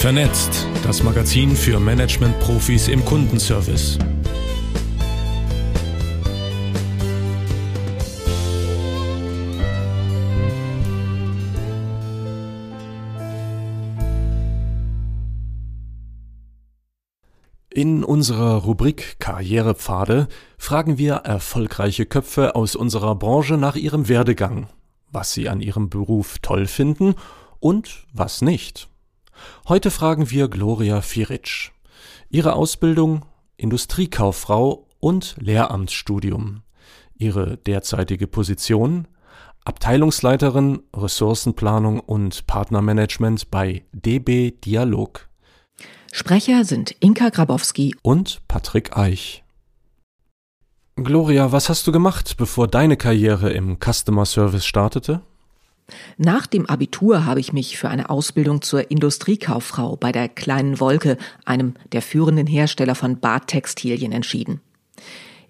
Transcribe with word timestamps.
Vernetzt, 0.00 0.66
das 0.82 1.02
Magazin 1.02 1.54
für 1.54 1.78
Management-Profis 1.78 2.88
im 2.88 3.04
Kundenservice. 3.04 3.98
In 17.68 18.02
unserer 18.02 18.54
Rubrik 18.54 19.16
Karrierepfade 19.18 20.28
fragen 20.56 20.96
wir 20.96 21.16
erfolgreiche 21.16 22.06
Köpfe 22.06 22.54
aus 22.54 22.74
unserer 22.74 23.16
Branche 23.16 23.58
nach 23.58 23.76
ihrem 23.76 24.08
Werdegang, 24.08 24.70
was 25.12 25.34
sie 25.34 25.50
an 25.50 25.60
ihrem 25.60 25.90
Beruf 25.90 26.38
toll 26.38 26.66
finden 26.66 27.16
und 27.58 28.06
was 28.14 28.40
nicht. 28.40 28.89
Heute 29.68 29.90
fragen 29.90 30.30
wir 30.30 30.48
Gloria 30.48 31.00
Firic. 31.00 31.72
Ihre 32.28 32.54
Ausbildung 32.54 33.24
Industriekauffrau 33.56 34.86
und 35.00 35.36
Lehramtsstudium. 35.38 36.62
Ihre 37.16 37.56
derzeitige 37.58 38.26
Position 38.26 39.06
Abteilungsleiterin 39.64 40.82
Ressourcenplanung 40.96 42.00
und 42.00 42.46
Partnermanagement 42.46 43.50
bei 43.50 43.84
DB 43.92 44.52
Dialog. 44.52 45.28
Sprecher 46.12 46.64
sind 46.64 46.96
Inka 47.00 47.28
Grabowski 47.28 47.94
und 48.02 48.40
Patrick 48.48 48.96
Eich. 48.96 49.44
Gloria, 50.96 51.52
was 51.52 51.68
hast 51.68 51.86
du 51.86 51.92
gemacht, 51.92 52.36
bevor 52.36 52.68
deine 52.68 52.96
Karriere 52.96 53.50
im 53.52 53.78
Customer 53.78 54.26
Service 54.26 54.66
startete? 54.66 55.22
Nach 56.18 56.46
dem 56.46 56.66
Abitur 56.66 57.26
habe 57.26 57.40
ich 57.40 57.52
mich 57.52 57.78
für 57.78 57.88
eine 57.88 58.10
Ausbildung 58.10 58.62
zur 58.62 58.90
Industriekauffrau 58.90 59.96
bei 59.96 60.12
der 60.12 60.28
Kleinen 60.28 60.80
Wolke, 60.80 61.16
einem 61.44 61.74
der 61.92 62.02
führenden 62.02 62.46
Hersteller 62.46 62.94
von 62.94 63.20
Badtextilien, 63.20 64.12
entschieden. 64.12 64.60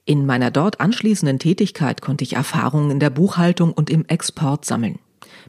In 0.05 0.27
meiner 0.27 0.51
dort 0.51 0.81
anschließenden 0.81 1.39
Tätigkeit 1.39 2.01
konnte 2.03 2.25
ich 2.25 2.35
Erfahrungen 2.35 2.91
in 2.91 3.01
der 3.01 3.11
Buchhaltung 3.11 3.73
und 3.73 3.91
im 3.91 4.05
Export 4.07 4.65
sammeln. 4.65 4.99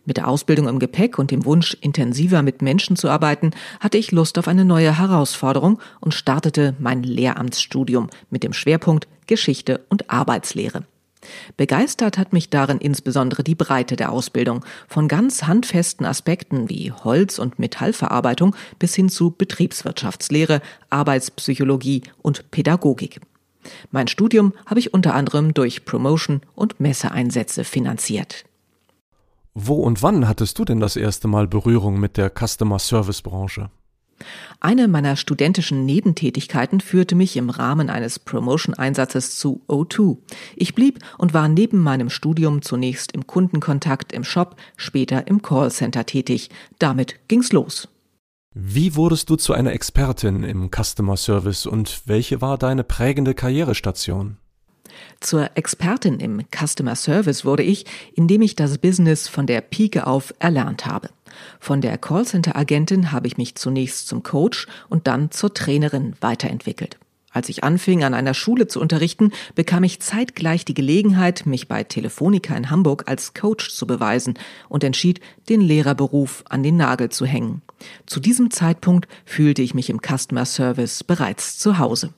Mit 0.06 0.18
der 0.18 0.28
Ausbildung 0.28 0.68
im 0.68 0.80
Gepäck 0.80 1.20
und 1.20 1.32
dem 1.32 1.46
Wunsch, 1.46 1.78
intensiver 1.80 2.42
mit 2.42 2.62
Menschen 2.62 2.96
zu 2.96 3.10
arbeiten, 3.10 3.52
hatte 3.80 3.98
ich 3.98 4.12
Lust 4.12 4.38
auf 4.38 4.48
eine 4.48 4.66
neue 4.66 4.98
Herausforderung 4.98 5.80
und 6.00 6.14
startete 6.14 6.76
mein 6.80 7.04
Lehramtsstudium 7.04 8.10
mit 8.30 8.44
dem 8.44 8.54
Schwerpunkt 8.54 9.08
Geschichte 9.28 9.86
und 9.90 10.10
Arbeitslehre. 10.10 10.86
Begeistert 11.58 12.18
hat 12.18 12.34
mich 12.34 12.50
darin 12.50 12.78
insbesondere 12.78 13.44
die 13.44 13.56
Breite 13.56 13.96
der 13.96 14.12
Ausbildung, 14.12 14.66
von 14.88 15.08
ganz 15.08 15.44
handfesten 15.44 16.06
Aspekten 16.06 16.70
wie 16.70 16.92
Holz- 16.92 17.40
und 17.40 17.60
Metallverarbeitung 17.60 18.56
bis 18.80 18.96
hin 18.96 19.10
zu 19.10 19.32
Betriebswirtschaftslehre, 19.32 20.62
Arbeitspsychologie 20.90 22.04
und 22.22 22.52
Pädagogik. 22.52 23.22
Mein 23.92 24.08
Studium 24.08 24.54
habe 24.66 24.80
ich 24.80 24.94
unter 24.94 25.14
anderem 25.14 25.54
durch 25.54 25.86
Promotion 25.86 26.42
und 26.56 26.80
Messeeinsätze 26.80 27.64
finanziert. 27.64 28.46
Wo 29.54 29.76
und 29.76 30.02
wann 30.02 30.28
hattest 30.28 30.58
du 30.60 30.66
denn 30.66 30.80
das 30.80 30.96
erste 30.96 31.28
Mal 31.28 31.48
Berührung 31.48 32.00
mit 32.00 32.18
der 32.18 32.32
Customer 32.32 32.80
Service 32.80 33.22
Branche? 33.22 33.70
Eine 34.60 34.88
meiner 34.88 35.16
studentischen 35.16 35.86
Nebentätigkeiten 35.86 36.82
führte 36.82 37.16
mich 37.16 37.38
im 37.38 37.50
Rahmen 37.50 37.90
eines 37.90 38.20
Promotion-Einsatzes 38.20 39.38
zu 39.38 39.62
O2. 39.68 40.18
Ich 40.56 40.76
blieb 40.76 41.00
und 41.18 41.34
war 41.34 41.48
neben 41.48 41.80
meinem 41.80 42.10
Studium 42.10 42.62
zunächst 42.62 43.12
im 43.12 43.28
Kundenkontakt 43.28 44.12
im 44.12 44.24
Shop, 44.24 44.56
später 44.78 45.28
im 45.28 45.42
Callcenter 45.42 46.06
tätig. 46.06 46.50
Damit 46.80 47.28
ging's 47.28 47.52
los. 47.52 47.88
Wie 48.54 48.96
wurdest 48.96 49.30
du 49.30 49.38
zu 49.38 49.54
einer 49.54 49.72
Expertin 49.72 50.44
im 50.44 50.70
Customer 50.70 51.16
Service 51.16 51.66
und 51.66 52.02
welche 52.06 52.42
war 52.42 52.58
deine 52.58 52.84
prägende 52.84 53.34
Karrierestation? 53.34 54.38
Zur 55.20 55.52
Expertin 55.56 56.20
im 56.20 56.42
Customer 56.56 56.96
Service 56.96 57.46
wurde 57.46 57.64
ich, 57.64 57.86
indem 58.16 58.42
ich 58.42 58.56
das 58.56 58.78
Business 58.78 59.28
von 59.28 59.48
der 59.48 59.62
Pike 59.62 60.08
auf 60.08 60.34
erlernt 60.40 60.86
habe. 60.86 61.10
Von 61.60 61.82
der 61.82 61.98
Callcenter-Agentin 61.98 63.12
habe 63.12 63.28
ich 63.28 63.38
mich 63.38 63.56
zunächst 63.56 64.08
zum 64.08 64.24
Coach 64.24 64.68
und 64.90 65.08
dann 65.08 65.32
zur 65.32 65.54
Trainerin 65.54 66.16
weiterentwickelt. 66.20 66.98
Als 67.34 67.48
ich 67.48 67.64
anfing, 67.64 68.04
an 68.04 68.14
einer 68.14 68.34
Schule 68.34 68.68
zu 68.68 68.82
unterrichten, 68.82 69.32
bekam 69.56 69.86
ich 69.86 70.02
zeitgleich 70.02 70.66
die 70.66 70.74
Gelegenheit, 70.74 71.46
mich 71.46 71.70
bei 71.70 71.84
Telefonica 71.84 72.56
in 72.56 72.70
Hamburg 72.70 73.06
als 73.08 73.34
Coach 73.34 73.74
zu 73.74 73.88
beweisen 73.88 74.34
und 74.68 74.84
entschied, 74.84 75.22
den 75.48 75.62
Lehrerberuf 75.62 76.44
an 76.50 76.62
den 76.62 76.76
Nagel 76.76 77.08
zu 77.08 77.26
hängen. 77.26 77.62
Zu 78.06 78.20
diesem 78.20 78.52
Zeitpunkt 78.52 79.08
fühlte 79.24 79.62
ich 79.62 79.74
mich 79.74 79.90
im 79.90 80.02
Customer 80.02 80.46
Service 80.46 81.06
bereits 81.06 81.58
zu 81.58 81.78
Hause. 81.80 82.14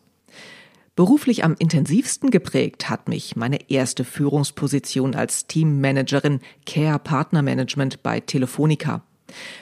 Beruflich 0.95 1.43
am 1.43 1.55
intensivsten 1.57 2.29
geprägt 2.29 2.87
hat 2.87 3.09
mich 3.09 3.35
meine 3.35 3.71
erste 3.71 4.03
Führungsposition 4.03 5.15
als 5.15 5.47
Teammanagerin 5.47 6.39
Care 6.67 6.99
Partner 6.99 7.41
Management 7.41 8.03
bei 8.03 8.19
Telefonica. 8.19 9.01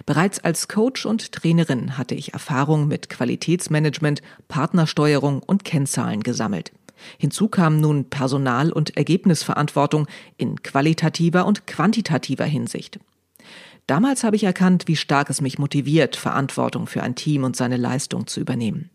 Bereits 0.06 0.40
als 0.40 0.68
Coach 0.68 1.06
und 1.06 1.32
Trainerin 1.32 1.98
hatte 1.98 2.16
ich 2.16 2.34
Erfahrung 2.34 2.90
mit 2.90 3.08
Qualitätsmanagement, 3.10 4.22
Partnersteuerung 4.50 5.42
und 5.42 5.64
Kennzahlen 5.64 6.22
gesammelt. 6.22 6.74
Hinzu 7.18 7.48
kam 7.48 7.80
nun 7.80 8.10
Personal- 8.10 8.74
und 8.74 8.98
Ergebnisverantwortung 8.98 10.08
in 10.36 10.62
qualitativer 10.62 11.46
und 11.46 11.66
quantitativer 11.66 12.46
Hinsicht. 12.46 13.00
Damals 13.88 14.26
habe 14.26 14.36
ich 14.36 14.44
erkannt, 14.44 14.90
wie 14.90 14.98
stark 14.98 15.30
es 15.30 15.40
mich 15.40 15.58
motiviert, 15.58 16.18
Verantwortung 16.18 16.88
für 16.88 17.02
ein 17.02 17.16
Team 17.16 17.46
und 17.46 17.56
seine 17.56 17.78
Leistung 17.78 18.28
zu 18.28 18.42
übernehmen. 18.42 18.90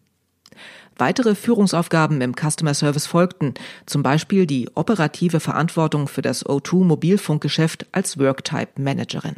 Weitere 0.98 1.34
Führungsaufgaben 1.34 2.20
im 2.22 2.34
Customer 2.34 2.72
Service 2.72 3.06
folgten, 3.06 3.54
zum 3.84 4.02
Beispiel 4.02 4.46
die 4.46 4.70
operative 4.74 5.40
Verantwortung 5.40 6.08
für 6.08 6.22
das 6.22 6.46
O2 6.46 6.84
Mobilfunkgeschäft 6.84 7.86
als 7.92 8.18
Worktype 8.18 8.80
Managerin. 8.80 9.36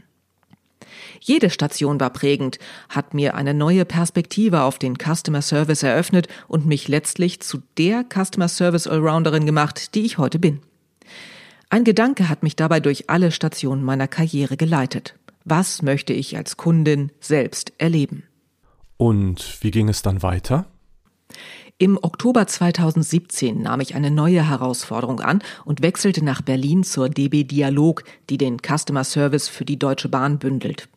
Jede 1.21 1.51
Station 1.51 1.99
war 1.99 2.11
prägend, 2.11 2.59
hat 2.89 3.13
mir 3.13 3.35
eine 3.35 3.55
neue 3.55 3.85
Perspektive 3.85 4.63
auf 4.63 4.79
den 4.79 4.97
Customer 4.97 5.43
Service 5.43 5.83
eröffnet 5.83 6.29
und 6.47 6.67
mich 6.67 6.87
letztlich 6.87 7.41
zu 7.41 7.59
der 7.77 8.05
Customer 8.05 8.49
Service 8.49 8.87
Allrounderin 8.87 9.45
gemacht, 9.45 9.95
die 9.97 10.05
ich 10.05 10.19
heute 10.19 10.39
bin. 10.39 10.61
Ein 11.71 11.85
Gedanke 11.85 12.29
hat 12.29 12.43
mich 12.43 12.57
dabei 12.57 12.81
durch 12.81 13.11
alle 13.11 13.31
Stationen 13.31 13.83
meiner 13.83 14.09
Karriere 14.09 14.57
geleitet. 14.57 15.15
Was 15.45 15.83
möchte 15.83 16.13
ich 16.13 16.37
als 16.37 16.57
Kundin 16.57 17.11
selbst 17.21 17.73
erleben? 17.79 18.23
Und 18.97 19.59
wie 19.61 19.71
ging 19.71 19.89
es 19.89 20.03
dann 20.03 20.23
weiter? 20.23 20.67
Im 21.79 21.99
Oktober 22.03 22.47
2017 22.47 23.63
nahm 23.63 23.81
ich 23.81 23.95
eine 23.95 24.11
neue 24.11 24.49
Herausforderung 24.49 25.21
an 25.21 25.43
und 25.65 25.83
wechselte 25.83 26.25
nach 26.25 26.43
Berlin 26.43 26.83
zur 26.83 27.09
DB 27.09 27.45
Dialog, 27.45 28.03
die 28.31 28.39
den 28.39 28.59
Customer 28.59 29.05
Service 29.05 29.49
für 29.49 29.65
die 29.65 29.79
Deutsche 29.79 30.09
Bahn 30.09 30.39
bündelt. 30.39 30.89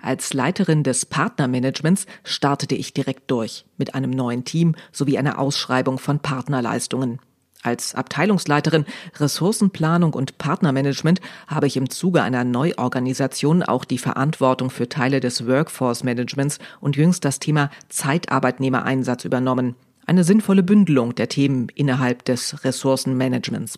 Als 0.00 0.32
Leiterin 0.32 0.82
des 0.82 1.06
Partnermanagements 1.06 2.06
startete 2.24 2.74
ich 2.74 2.92
direkt 2.92 3.30
durch 3.30 3.64
mit 3.76 3.94
einem 3.94 4.10
neuen 4.10 4.44
Team 4.44 4.74
sowie 4.92 5.18
einer 5.18 5.38
Ausschreibung 5.38 5.98
von 5.98 6.20
Partnerleistungen. 6.20 7.18
Als 7.62 7.94
Abteilungsleiterin 7.94 8.86
Ressourcenplanung 9.16 10.14
und 10.14 10.38
Partnermanagement 10.38 11.20
habe 11.46 11.66
ich 11.66 11.76
im 11.76 11.90
Zuge 11.90 12.22
einer 12.22 12.42
Neuorganisation 12.42 13.62
auch 13.62 13.84
die 13.84 13.98
Verantwortung 13.98 14.70
für 14.70 14.88
Teile 14.88 15.20
des 15.20 15.46
Workforce 15.46 16.02
Managements 16.02 16.58
und 16.80 16.96
jüngst 16.96 17.22
das 17.26 17.38
Thema 17.38 17.70
Zeitarbeitnehmereinsatz 17.90 19.26
übernommen. 19.26 19.76
Eine 20.06 20.24
sinnvolle 20.24 20.62
Bündelung 20.62 21.14
der 21.14 21.28
Themen 21.28 21.68
innerhalb 21.74 22.24
des 22.24 22.64
Ressourcenmanagements. 22.64 23.76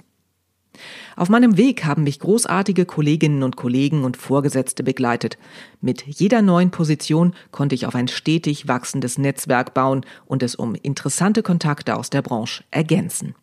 Auf 1.17 1.29
meinem 1.29 1.57
Weg 1.57 1.85
haben 1.85 2.05
mich 2.05 2.21
großartige 2.21 2.87
Kolleginnen 2.87 3.43
und 3.43 3.57
Kollegen 3.57 4.05
und 4.05 4.17
Vorgesetzte 4.17 4.85
begleitet. 4.85 5.37
Mit 5.81 6.07
jeder 6.07 6.41
neuen 6.41 6.71
Position 6.71 7.35
konnte 7.51 7.75
ich 7.75 7.85
auf 7.87 7.97
ein 7.97 8.09
stetig 8.09 8.69
wachsendes 8.69 9.19
Netzwerk 9.19 9.75
bauen 9.75 10.07
und 10.25 10.43
es 10.45 10.55
um 10.55 10.77
interessante 10.77 11.43
Kontakte 11.43 11.97
aus 11.97 12.11
der 12.11 12.23
Branche 12.23 12.65
ergänzen. 12.71 13.35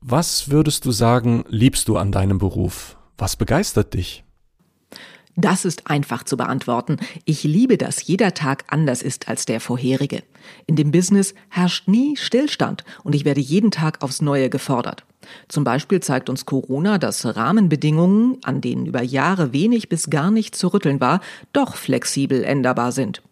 Was 0.00 0.50
würdest 0.50 0.84
du 0.84 0.92
sagen, 0.92 1.44
liebst 1.48 1.88
du 1.88 1.96
an 1.96 2.12
deinem 2.12 2.38
Beruf? 2.38 2.96
Was 3.16 3.34
begeistert 3.34 3.94
dich? 3.94 4.24
Das 5.34 5.64
ist 5.64 5.88
einfach 5.90 6.22
zu 6.22 6.36
beantworten. 6.36 6.98
Ich 7.24 7.42
liebe, 7.42 7.76
dass 7.78 8.06
jeder 8.06 8.32
Tag 8.34 8.64
anders 8.68 9.02
ist 9.02 9.28
als 9.28 9.44
der 9.44 9.60
vorherige. 9.60 10.22
In 10.66 10.76
dem 10.76 10.92
Business 10.92 11.34
herrscht 11.48 11.88
nie 11.88 12.16
Stillstand 12.16 12.84
und 13.02 13.14
ich 13.14 13.24
werde 13.24 13.40
jeden 13.40 13.70
Tag 13.70 14.02
aufs 14.02 14.22
Neue 14.22 14.50
gefordert. 14.50 15.04
Zum 15.48 15.64
Beispiel 15.64 16.00
zeigt 16.00 16.30
uns 16.30 16.46
Corona, 16.46 16.98
dass 16.98 17.24
Rahmenbedingungen, 17.36 18.38
an 18.44 18.60
denen 18.60 18.86
über 18.86 19.02
Jahre 19.02 19.52
wenig 19.52 19.88
bis 19.88 20.10
gar 20.10 20.30
nicht 20.30 20.54
zu 20.54 20.68
rütteln 20.68 21.00
war, 21.00 21.20
doch 21.52 21.76
flexibel 21.76 22.44
änderbar 22.44 22.92
sind. 22.92 23.22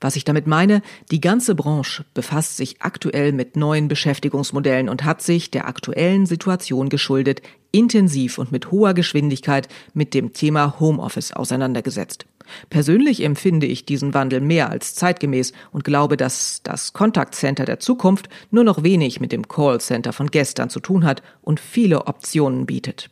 Was 0.00 0.16
ich 0.16 0.24
damit 0.24 0.46
meine, 0.46 0.82
die 1.10 1.20
ganze 1.20 1.54
Branche 1.54 2.04
befasst 2.14 2.56
sich 2.56 2.82
aktuell 2.82 3.32
mit 3.32 3.56
neuen 3.56 3.88
Beschäftigungsmodellen 3.88 4.88
und 4.88 5.04
hat 5.04 5.22
sich 5.22 5.50
der 5.50 5.68
aktuellen 5.68 6.26
Situation 6.26 6.88
geschuldet 6.88 7.42
intensiv 7.74 8.38
und 8.38 8.52
mit 8.52 8.70
hoher 8.70 8.94
Geschwindigkeit 8.94 9.68
mit 9.94 10.14
dem 10.14 10.32
Thema 10.32 10.78
Homeoffice 10.78 11.32
auseinandergesetzt. 11.32 12.24
Persönlich 12.70 13.22
empfinde 13.22 13.66
ich 13.66 13.84
diesen 13.84 14.14
Wandel 14.14 14.40
mehr 14.40 14.70
als 14.70 14.94
zeitgemäß 14.94 15.52
und 15.72 15.82
glaube, 15.82 16.16
dass 16.16 16.60
das 16.62 16.92
Kontaktcenter 16.92 17.64
der 17.64 17.80
Zukunft 17.80 18.28
nur 18.50 18.64
noch 18.64 18.82
wenig 18.82 19.20
mit 19.20 19.32
dem 19.32 19.48
Callcenter 19.48 20.12
von 20.12 20.30
gestern 20.30 20.70
zu 20.70 20.80
tun 20.80 21.04
hat 21.04 21.22
und 21.42 21.58
viele 21.58 22.06
Optionen 22.06 22.66
bietet. 22.66 23.10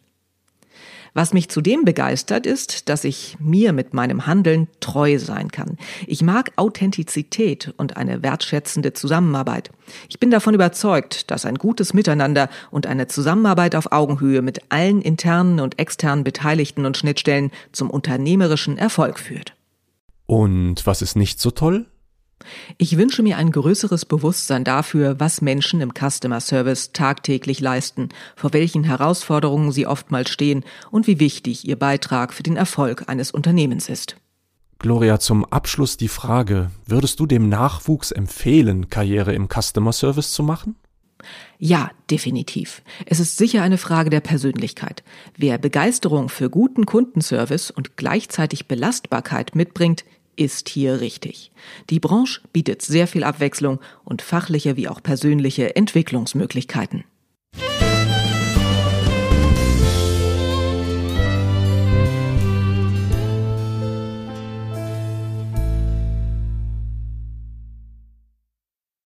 Was 1.14 1.34
mich 1.34 1.50
zudem 1.50 1.84
begeistert, 1.84 2.46
ist, 2.46 2.88
dass 2.88 3.04
ich 3.04 3.36
mir 3.38 3.74
mit 3.74 3.92
meinem 3.92 4.26
Handeln 4.26 4.68
treu 4.80 5.18
sein 5.18 5.50
kann. 5.50 5.76
Ich 6.06 6.22
mag 6.22 6.52
Authentizität 6.56 7.74
und 7.76 7.98
eine 7.98 8.22
wertschätzende 8.22 8.94
Zusammenarbeit. 8.94 9.70
Ich 10.08 10.18
bin 10.18 10.30
davon 10.30 10.54
überzeugt, 10.54 11.30
dass 11.30 11.44
ein 11.44 11.56
gutes 11.56 11.92
Miteinander 11.92 12.48
und 12.70 12.86
eine 12.86 13.08
Zusammenarbeit 13.08 13.74
auf 13.74 13.92
Augenhöhe 13.92 14.40
mit 14.40 14.60
allen 14.70 15.02
internen 15.02 15.60
und 15.60 15.78
externen 15.78 16.24
Beteiligten 16.24 16.86
und 16.86 16.96
Schnittstellen 16.96 17.50
zum 17.72 17.90
unternehmerischen 17.90 18.78
Erfolg 18.78 19.18
führt. 19.18 19.54
Und 20.24 20.86
was 20.86 21.02
ist 21.02 21.14
nicht 21.14 21.40
so 21.40 21.50
toll? 21.50 21.84
Ich 22.78 22.96
wünsche 22.96 23.22
mir 23.22 23.36
ein 23.36 23.50
größeres 23.50 24.04
Bewusstsein 24.04 24.64
dafür, 24.64 25.20
was 25.20 25.40
Menschen 25.40 25.80
im 25.80 25.92
Customer 25.92 26.40
Service 26.40 26.92
tagtäglich 26.92 27.60
leisten, 27.60 28.08
vor 28.36 28.52
welchen 28.52 28.84
Herausforderungen 28.84 29.72
sie 29.72 29.86
oftmals 29.86 30.30
stehen 30.30 30.64
und 30.90 31.06
wie 31.06 31.20
wichtig 31.20 31.66
ihr 31.66 31.78
Beitrag 31.78 32.32
für 32.32 32.42
den 32.42 32.56
Erfolg 32.56 33.08
eines 33.08 33.30
Unternehmens 33.30 33.88
ist. 33.88 34.16
Gloria, 34.78 35.20
zum 35.20 35.44
Abschluss 35.44 35.96
die 35.96 36.08
Frage, 36.08 36.70
würdest 36.86 37.20
du 37.20 37.26
dem 37.26 37.48
Nachwuchs 37.48 38.10
empfehlen, 38.10 38.90
Karriere 38.90 39.32
im 39.32 39.48
Customer 39.48 39.92
Service 39.92 40.32
zu 40.32 40.42
machen? 40.42 40.74
Ja, 41.58 41.92
definitiv. 42.10 42.82
Es 43.06 43.20
ist 43.20 43.38
sicher 43.38 43.62
eine 43.62 43.78
Frage 43.78 44.10
der 44.10 44.20
Persönlichkeit. 44.20 45.04
Wer 45.36 45.58
Begeisterung 45.58 46.28
für 46.28 46.50
guten 46.50 46.84
Kundenservice 46.84 47.70
und 47.70 47.96
gleichzeitig 47.96 48.66
Belastbarkeit 48.66 49.54
mitbringt, 49.54 50.04
ist 50.36 50.68
hier 50.68 51.00
richtig. 51.00 51.52
Die 51.90 52.00
Branche 52.00 52.40
bietet 52.52 52.82
sehr 52.82 53.06
viel 53.06 53.24
Abwechslung 53.24 53.80
und 54.04 54.22
fachliche 54.22 54.76
wie 54.76 54.88
auch 54.88 55.02
persönliche 55.02 55.76
Entwicklungsmöglichkeiten. 55.76 57.04